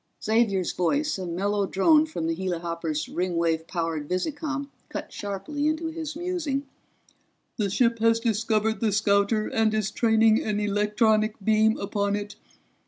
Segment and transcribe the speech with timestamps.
[0.23, 6.15] Xavier's voice, a mellow drone from the helihopper's Ringwave powered visicom, cut sharply into his
[6.15, 6.63] musing.
[7.57, 12.35] "The ship has discovered the scouter and is training an electronic beam upon it.